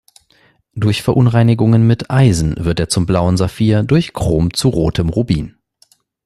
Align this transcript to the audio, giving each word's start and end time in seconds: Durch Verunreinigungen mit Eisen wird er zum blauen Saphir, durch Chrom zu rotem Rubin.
Durch 0.73 1.03
Verunreinigungen 1.03 1.85
mit 1.85 2.09
Eisen 2.09 2.55
wird 2.65 2.79
er 2.79 2.89
zum 2.89 3.05
blauen 3.05 3.37
Saphir, 3.37 3.83
durch 3.83 4.13
Chrom 4.13 4.51
zu 4.51 4.69
rotem 4.69 5.09
Rubin. 5.09 5.57